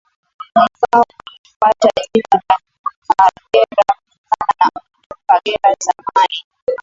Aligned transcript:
Mkoa 0.55 1.03
ulipata 1.23 1.89
jina 2.13 2.41
la 2.49 2.59
Kagera 3.07 3.85
kutokana 4.05 4.69
na 4.75 4.81
Mto 4.85 5.17
Kagera 5.27 5.75
zamani 5.79 6.45